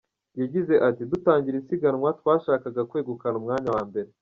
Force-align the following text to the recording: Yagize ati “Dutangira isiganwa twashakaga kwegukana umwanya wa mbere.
Yagize 0.41 0.73
ati 0.87 1.03
“Dutangira 1.11 1.55
isiganwa 1.61 2.09
twashakaga 2.19 2.81
kwegukana 2.89 3.35
umwanya 3.41 3.69
wa 3.75 3.83
mbere. 3.89 4.09